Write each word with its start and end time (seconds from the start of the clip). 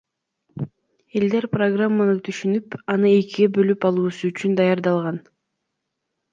Элдер 1.19 1.47
программаны 1.57 2.15
түшүнүп, 2.29 2.79
аны 2.95 3.13
экиге 3.19 3.53
бөлүп 3.61 3.89
алуусу 3.93 4.27
үчүн 4.33 4.59
даярдалган. 4.65 5.25